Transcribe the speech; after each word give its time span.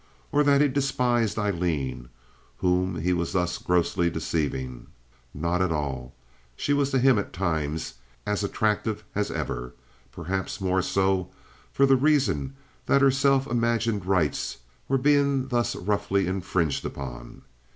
Or 0.31 0.43
that 0.43 0.61
he 0.61 0.67
despised 0.67 1.37
Aileen, 1.37 2.09
whom 2.57 2.99
he 3.01 3.13
was 3.13 3.33
thus 3.33 3.59
grossly 3.59 4.09
deceiving? 4.09 4.87
Not 5.31 5.61
at 5.61 5.71
all. 5.71 6.15
She 6.55 6.73
was 6.73 6.89
to 6.89 6.97
him 6.97 7.19
at 7.19 7.31
times 7.33 7.93
as 8.25 8.43
attractive 8.43 9.03
as 9.13 9.29
ever—perhaps 9.29 10.59
more 10.59 10.81
so 10.81 11.29
for 11.71 11.85
the 11.85 11.97
reason 11.97 12.55
that 12.87 13.03
her 13.03 13.11
self 13.11 13.45
imagined 13.45 14.07
rights 14.07 14.57
were 14.87 14.97
being 14.97 15.49
thus 15.49 15.75
roughly 15.75 16.25
infringed 16.25 16.83
upon. 16.83 17.43